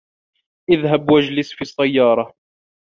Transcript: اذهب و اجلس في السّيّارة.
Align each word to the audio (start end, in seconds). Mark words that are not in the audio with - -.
اذهب 0.69 1.09
و 1.11 1.15
اجلس 1.19 1.53
في 1.53 1.61
السّيّارة. 1.61 2.33